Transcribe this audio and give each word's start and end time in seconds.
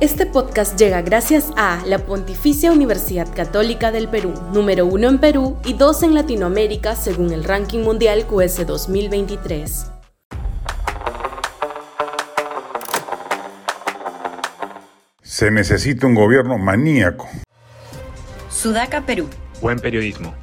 Este 0.00 0.24
podcast 0.24 0.78
llega 0.78 1.02
gracias 1.02 1.52
a 1.58 1.84
la 1.84 1.98
Pontificia 1.98 2.72
Universidad 2.72 3.28
Católica 3.34 3.92
del 3.92 4.08
Perú, 4.08 4.32
número 4.50 4.86
uno 4.86 5.10
en 5.10 5.18
Perú 5.18 5.58
y 5.62 5.74
dos 5.74 6.02
en 6.02 6.14
Latinoamérica 6.14 6.96
según 6.96 7.32
el 7.32 7.44
ranking 7.44 7.80
mundial 7.80 8.26
QS 8.26 8.66
2023. 8.66 9.92
Se 15.20 15.50
necesita 15.50 16.06
un 16.06 16.14
gobierno 16.14 16.56
maníaco. 16.56 17.28
Sudaca, 18.48 19.04
Perú. 19.04 19.28
Buen 19.60 19.78
periodismo. 19.80 20.34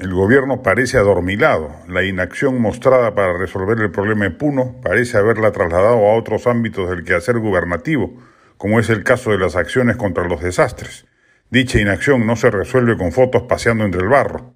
El 0.00 0.14
gobierno 0.14 0.62
parece 0.62 0.96
adormilado. 0.96 1.76
La 1.86 2.02
inacción 2.02 2.58
mostrada 2.58 3.14
para 3.14 3.36
resolver 3.36 3.78
el 3.80 3.90
problema 3.90 4.24
de 4.24 4.30
Puno 4.30 4.80
parece 4.82 5.18
haberla 5.18 5.52
trasladado 5.52 6.08
a 6.08 6.14
otros 6.14 6.46
ámbitos 6.46 6.88
del 6.88 7.04
quehacer 7.04 7.38
gubernativo, 7.38 8.14
como 8.56 8.80
es 8.80 8.88
el 8.88 9.04
caso 9.04 9.30
de 9.30 9.36
las 9.36 9.56
acciones 9.56 9.98
contra 9.98 10.26
los 10.26 10.40
desastres. 10.40 11.04
Dicha 11.50 11.78
inacción 11.78 12.26
no 12.26 12.34
se 12.36 12.50
resuelve 12.50 12.96
con 12.96 13.12
fotos 13.12 13.42
paseando 13.42 13.84
entre 13.84 14.00
el 14.00 14.08
barro. 14.08 14.54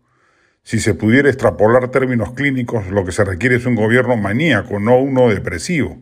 Si 0.63 0.81
se 0.81 0.95
pudiera 0.95 1.29
extrapolar 1.29 1.89
términos 1.89 2.33
clínicos, 2.33 2.89
lo 2.89 3.05
que 3.05 3.13
se 3.13 3.23
requiere 3.23 3.57
es 3.57 3.67
un 3.67 3.75
gobierno 3.75 4.17
maníaco, 4.17 4.81
no 4.81 4.97
uno 4.97 5.29
depresivo. 5.29 5.99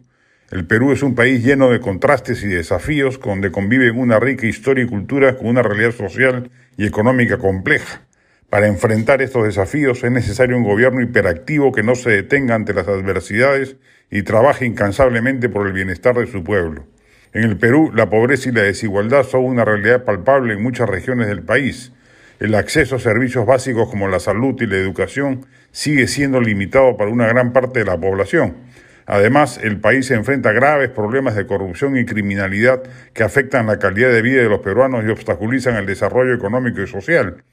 El 0.52 0.68
Perú 0.68 0.92
es 0.92 1.02
un 1.02 1.16
país 1.16 1.42
lleno 1.42 1.68
de 1.70 1.80
contrastes 1.80 2.44
y 2.44 2.46
desafíos, 2.46 3.18
donde 3.18 3.50
conviven 3.50 3.98
una 3.98 4.20
rica 4.20 4.46
historia 4.46 4.84
y 4.84 4.88
cultura 4.88 5.36
con 5.36 5.48
una 5.48 5.64
realidad 5.64 5.90
social 5.90 6.48
y 6.76 6.86
económica 6.86 7.38
compleja. 7.38 8.02
Para 8.52 8.66
enfrentar 8.66 9.22
estos 9.22 9.44
desafíos 9.44 10.04
es 10.04 10.12
necesario 10.12 10.58
un 10.58 10.62
gobierno 10.62 11.00
hiperactivo 11.00 11.72
que 11.72 11.82
no 11.82 11.94
se 11.94 12.10
detenga 12.10 12.54
ante 12.54 12.74
las 12.74 12.86
adversidades 12.86 13.76
y 14.10 14.24
trabaje 14.24 14.66
incansablemente 14.66 15.48
por 15.48 15.66
el 15.66 15.72
bienestar 15.72 16.14
de 16.16 16.26
su 16.26 16.44
pueblo. 16.44 16.84
En 17.32 17.44
el 17.44 17.56
Perú, 17.56 17.90
la 17.94 18.10
pobreza 18.10 18.50
y 18.50 18.52
la 18.52 18.60
desigualdad 18.60 19.22
son 19.22 19.44
una 19.44 19.64
realidad 19.64 20.04
palpable 20.04 20.52
en 20.52 20.62
muchas 20.62 20.86
regiones 20.86 21.28
del 21.28 21.42
país. 21.42 21.94
El 22.40 22.54
acceso 22.54 22.96
a 22.96 22.98
servicios 22.98 23.46
básicos 23.46 23.88
como 23.88 24.06
la 24.08 24.20
salud 24.20 24.54
y 24.60 24.66
la 24.66 24.76
educación 24.76 25.46
sigue 25.70 26.06
siendo 26.06 26.38
limitado 26.38 26.98
para 26.98 27.10
una 27.10 27.28
gran 27.28 27.54
parte 27.54 27.78
de 27.78 27.86
la 27.86 27.98
población. 27.98 28.56
Además, 29.06 29.60
el 29.62 29.80
país 29.80 30.04
se 30.04 30.14
enfrenta 30.14 30.50
a 30.50 30.52
graves 30.52 30.90
problemas 30.90 31.36
de 31.36 31.46
corrupción 31.46 31.96
y 31.96 32.04
criminalidad 32.04 32.82
que 33.14 33.22
afectan 33.24 33.66
la 33.66 33.78
calidad 33.78 34.12
de 34.12 34.20
vida 34.20 34.42
de 34.42 34.50
los 34.50 34.60
peruanos 34.60 35.06
y 35.06 35.08
obstaculizan 35.08 35.76
el 35.76 35.86
desarrollo 35.86 36.34
económico 36.34 36.82
y 36.82 36.86
social. 36.86 37.44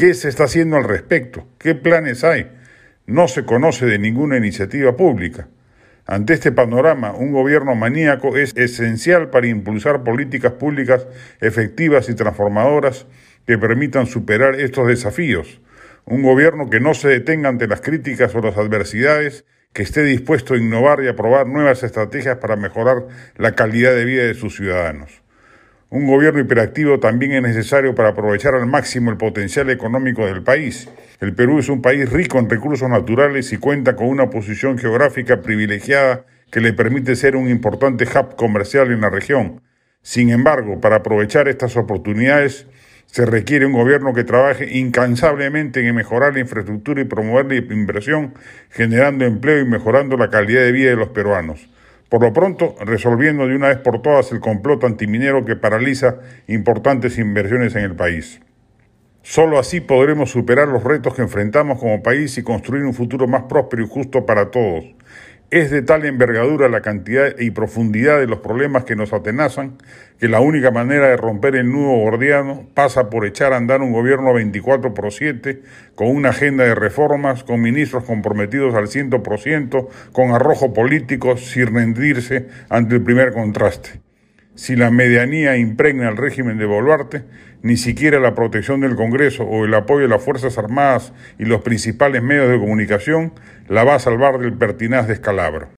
¿Qué 0.00 0.14
se 0.14 0.30
está 0.30 0.44
haciendo 0.44 0.76
al 0.76 0.84
respecto? 0.84 1.46
¿Qué 1.58 1.74
planes 1.74 2.24
hay? 2.24 2.50
No 3.04 3.28
se 3.28 3.44
conoce 3.44 3.84
de 3.84 3.98
ninguna 3.98 4.38
iniciativa 4.38 4.96
pública. 4.96 5.48
Ante 6.06 6.32
este 6.32 6.52
panorama, 6.52 7.12
un 7.12 7.32
gobierno 7.32 7.74
maníaco 7.74 8.34
es 8.38 8.56
esencial 8.56 9.28
para 9.28 9.48
impulsar 9.48 10.02
políticas 10.02 10.52
públicas 10.52 11.06
efectivas 11.42 12.08
y 12.08 12.14
transformadoras 12.14 13.06
que 13.46 13.58
permitan 13.58 14.06
superar 14.06 14.54
estos 14.54 14.88
desafíos. 14.88 15.60
Un 16.06 16.22
gobierno 16.22 16.70
que 16.70 16.80
no 16.80 16.94
se 16.94 17.08
detenga 17.08 17.50
ante 17.50 17.68
las 17.68 17.82
críticas 17.82 18.34
o 18.34 18.40
las 18.40 18.56
adversidades, 18.56 19.44
que 19.74 19.82
esté 19.82 20.02
dispuesto 20.02 20.54
a 20.54 20.56
innovar 20.56 21.02
y 21.02 21.08
a 21.08 21.14
probar 21.14 21.46
nuevas 21.46 21.82
estrategias 21.82 22.38
para 22.38 22.56
mejorar 22.56 23.06
la 23.36 23.54
calidad 23.54 23.94
de 23.94 24.06
vida 24.06 24.22
de 24.22 24.32
sus 24.32 24.56
ciudadanos. 24.56 25.20
Un 25.92 26.06
gobierno 26.06 26.38
hiperactivo 26.38 27.00
también 27.00 27.32
es 27.32 27.42
necesario 27.42 27.96
para 27.96 28.10
aprovechar 28.10 28.54
al 28.54 28.64
máximo 28.64 29.10
el 29.10 29.16
potencial 29.16 29.70
económico 29.70 30.24
del 30.24 30.40
país. 30.40 30.88
El 31.18 31.34
Perú 31.34 31.58
es 31.58 31.68
un 31.68 31.82
país 31.82 32.08
rico 32.08 32.38
en 32.38 32.48
recursos 32.48 32.88
naturales 32.88 33.52
y 33.52 33.56
cuenta 33.56 33.96
con 33.96 34.06
una 34.06 34.30
posición 34.30 34.78
geográfica 34.78 35.40
privilegiada 35.40 36.26
que 36.52 36.60
le 36.60 36.74
permite 36.74 37.16
ser 37.16 37.34
un 37.34 37.48
importante 37.48 38.04
hub 38.04 38.36
comercial 38.36 38.92
en 38.92 39.00
la 39.00 39.10
región. 39.10 39.62
Sin 40.00 40.30
embargo, 40.30 40.80
para 40.80 40.98
aprovechar 40.98 41.48
estas 41.48 41.76
oportunidades, 41.76 42.68
se 43.06 43.26
requiere 43.26 43.66
un 43.66 43.72
gobierno 43.72 44.14
que 44.14 44.22
trabaje 44.22 44.78
incansablemente 44.78 45.84
en 45.84 45.92
mejorar 45.96 46.34
la 46.34 46.40
infraestructura 46.40 47.00
y 47.00 47.06
promover 47.06 47.46
la 47.46 47.56
inversión, 47.56 48.34
generando 48.70 49.24
empleo 49.24 49.58
y 49.58 49.64
mejorando 49.64 50.16
la 50.16 50.30
calidad 50.30 50.62
de 50.62 50.70
vida 50.70 50.90
de 50.90 50.96
los 50.96 51.08
peruanos. 51.08 51.68
Por 52.10 52.22
lo 52.22 52.32
pronto, 52.32 52.74
resolviendo 52.80 53.46
de 53.46 53.54
una 53.54 53.68
vez 53.68 53.78
por 53.78 54.02
todas 54.02 54.32
el 54.32 54.40
complot 54.40 54.82
antiminero 54.82 55.44
que 55.44 55.54
paraliza 55.54 56.16
importantes 56.48 57.18
inversiones 57.18 57.76
en 57.76 57.84
el 57.84 57.94
país. 57.94 58.40
Solo 59.22 59.60
así 59.60 59.80
podremos 59.80 60.30
superar 60.32 60.66
los 60.66 60.82
retos 60.82 61.14
que 61.14 61.22
enfrentamos 61.22 61.78
como 61.78 62.02
país 62.02 62.36
y 62.36 62.42
construir 62.42 62.84
un 62.84 62.94
futuro 62.94 63.28
más 63.28 63.44
próspero 63.44 63.84
y 63.84 63.88
justo 63.88 64.26
para 64.26 64.50
todos. 64.50 64.84
Es 65.50 65.72
de 65.72 65.82
tal 65.82 66.04
envergadura 66.04 66.68
la 66.68 66.80
cantidad 66.80 67.36
y 67.36 67.50
profundidad 67.50 68.20
de 68.20 68.28
los 68.28 68.38
problemas 68.38 68.84
que 68.84 68.94
nos 68.94 69.12
atenazan 69.12 69.78
que 70.20 70.28
la 70.28 70.38
única 70.38 70.70
manera 70.70 71.08
de 71.08 71.16
romper 71.16 71.56
el 71.56 71.72
nudo 71.72 71.90
gordiano 72.04 72.68
pasa 72.72 73.10
por 73.10 73.26
echar 73.26 73.52
a 73.52 73.56
andar 73.56 73.82
un 73.82 73.90
gobierno 73.90 74.32
24 74.32 74.94
por 74.94 75.10
7 75.10 75.60
con 75.96 76.06
una 76.06 76.28
agenda 76.28 76.62
de 76.62 76.76
reformas, 76.76 77.42
con 77.42 77.60
ministros 77.60 78.04
comprometidos 78.04 78.76
al 78.76 78.86
100%, 78.86 79.88
con 80.12 80.30
arrojo 80.30 80.72
político 80.72 81.36
sin 81.36 81.74
rendirse 81.74 82.46
ante 82.68 82.94
el 82.94 83.02
primer 83.02 83.32
contraste. 83.32 84.09
Si 84.60 84.76
la 84.76 84.90
medianía 84.90 85.56
impregna 85.56 86.10
el 86.10 86.18
régimen 86.18 86.58
de 86.58 86.66
Boluarte, 86.66 87.24
ni 87.62 87.78
siquiera 87.78 88.20
la 88.20 88.34
protección 88.34 88.82
del 88.82 88.94
Congreso 88.94 89.44
o 89.44 89.64
el 89.64 89.72
apoyo 89.72 90.02
de 90.02 90.08
las 90.08 90.22
Fuerzas 90.22 90.58
Armadas 90.58 91.14
y 91.38 91.46
los 91.46 91.62
principales 91.62 92.22
medios 92.22 92.50
de 92.50 92.58
comunicación 92.58 93.32
la 93.68 93.84
va 93.84 93.94
a 93.94 93.98
salvar 93.98 94.38
del 94.38 94.52
pertinaz 94.52 95.08
descalabro. 95.08 95.70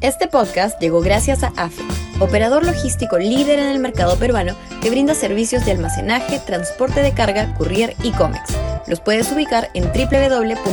Este 0.00 0.26
podcast 0.26 0.80
llegó 0.80 1.00
gracias 1.00 1.44
a 1.44 1.52
AFE, 1.56 1.84
operador 2.18 2.66
logístico 2.66 3.16
líder 3.16 3.60
en 3.60 3.68
el 3.68 3.78
mercado 3.78 4.18
peruano 4.18 4.56
que 4.82 4.90
brinda 4.90 5.14
servicios 5.14 5.64
de 5.64 5.70
almacenaje, 5.70 6.40
transporte 6.44 7.00
de 7.00 7.12
carga, 7.14 7.54
courier 7.54 7.94
y 8.02 8.10
cómics. 8.10 8.58
Los 8.88 8.98
puedes 8.98 9.30
ubicar 9.30 9.68
en 9.74 9.84
www.afe.pe. 9.84 10.72